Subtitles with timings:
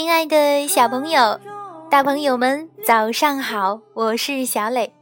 [0.00, 1.38] 亲爱的小朋友、
[1.90, 3.82] 大朋友们，早上好！
[3.92, 4.94] 我是小磊，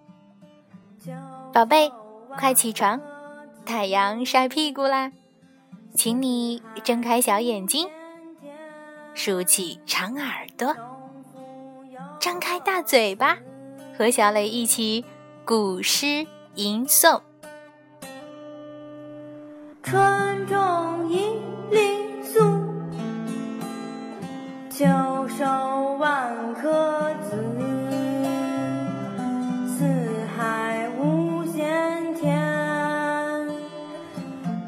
[1.53, 1.93] 宝贝，
[2.37, 3.01] 快起床，
[3.65, 5.13] 太阳晒屁股啦！
[5.95, 7.89] 请你睁开小眼睛，
[9.15, 10.75] 竖起长耳朵，
[12.19, 13.39] 张开大嘴巴，
[13.97, 15.05] 和小磊一起
[15.45, 17.21] 古诗吟诵。
[19.81, 21.37] 春种一
[21.71, 22.08] 粒
[24.79, 24.87] 秋
[25.27, 25.45] 收
[25.97, 27.35] 万颗子。
[29.77, 33.49] 四海无闲田，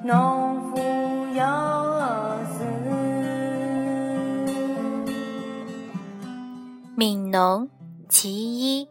[0.03, 0.79] 农夫
[1.33, 2.65] 犹饿死。
[6.99, 7.69] 《悯农·
[8.09, 8.87] 其一》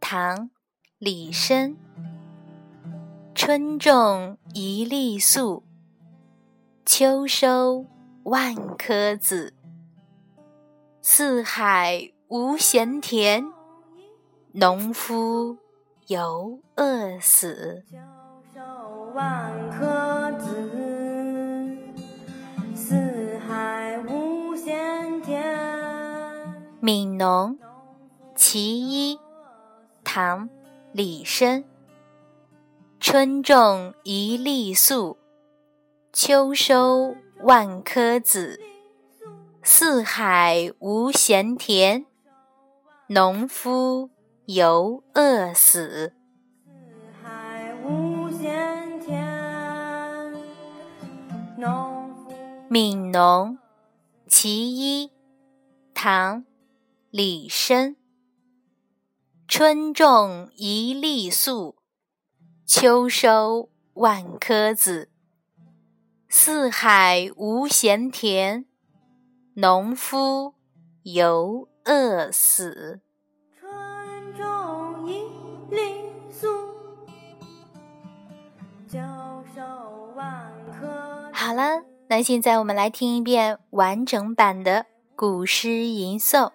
[0.00, 0.36] 唐·
[0.98, 1.76] 李绅
[3.34, 5.62] 春种一粒粟，
[6.84, 7.86] 秋收
[8.24, 9.54] 万颗子。
[11.04, 13.52] 四海无闲田，
[14.52, 15.56] 农夫
[16.06, 17.82] 犹饿死。
[19.72, 20.70] 颗子，
[22.76, 25.42] 四海无闲田。
[26.80, 27.58] 《悯农·
[28.36, 29.16] 其一》
[30.04, 30.48] 唐·
[30.92, 31.64] 李绅
[33.00, 35.16] 春种一粒粟，
[36.12, 38.60] 秋收万颗子。
[39.64, 42.04] 四海无闲田，
[43.06, 44.10] 农夫
[44.46, 46.14] 犹饿死。
[46.66, 46.72] 四
[47.22, 50.34] 海无闲田，
[51.56, 52.32] 农夫
[52.68, 53.56] 《悯农·
[54.26, 55.06] 其一》
[55.94, 56.40] 唐·
[57.10, 57.94] 李绅
[59.46, 61.76] 春种一粒粟，
[62.66, 65.08] 秋收万颗子。
[66.28, 68.64] 四海无闲田，
[69.54, 70.54] 农夫
[71.02, 73.02] 犹饿死。
[73.60, 75.20] 春种一
[75.68, 75.76] 粒
[76.30, 76.48] 粟，
[78.88, 78.98] 秋
[79.54, 79.60] 收
[80.16, 81.30] 万颗。
[81.34, 86.50] 好了，那现在我们来听一遍完整版的古诗吟诵。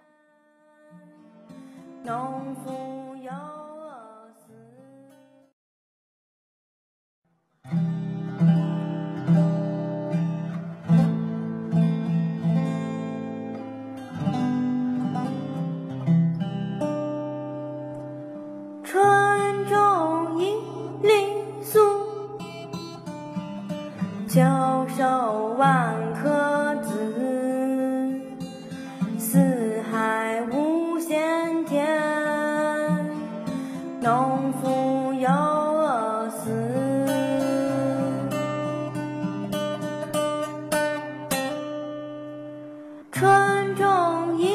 [43.20, 44.46] 春种一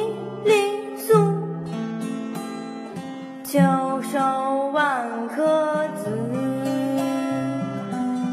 [0.44, 1.12] 粒粟，
[3.42, 3.58] 秋
[4.02, 6.04] 收万颗子。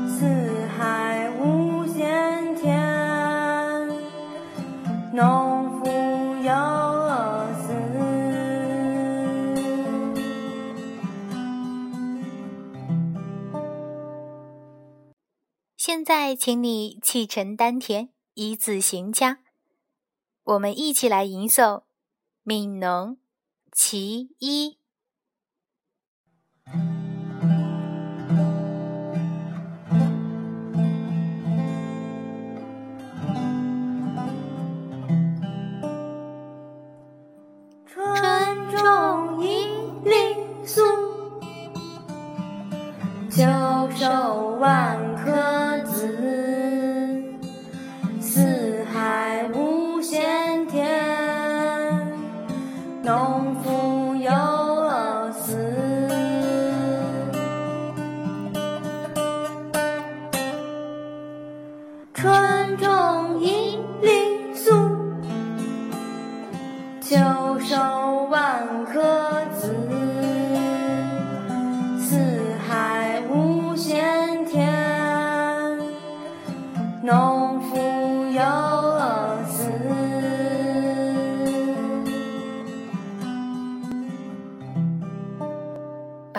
[0.08, 3.90] 四海无闲田，
[5.14, 5.88] 农夫
[6.44, 7.74] 犹饿死。
[15.76, 19.40] 现在，请你气沉丹田，一字行家。
[20.44, 21.64] 我们一起来吟诵
[22.44, 23.16] 《悯农·
[23.72, 24.72] 其一》。
[37.86, 39.66] 春种一
[40.04, 40.14] 粒
[40.66, 40.82] 粟，
[43.30, 43.44] 秋
[43.96, 45.09] 收万
[53.10, 55.58] 农夫犹饿死。
[62.14, 64.72] 春种一粒粟。
[67.02, 67.18] 秋
[67.60, 67.76] 收
[68.30, 69.02] 万颗
[69.60, 69.74] 子，
[72.00, 75.80] 四海无闲田，
[77.02, 77.39] 农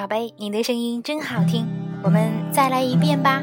[0.01, 1.67] 宝贝，你的声音真好听，
[2.03, 3.43] 我们再来一遍吧。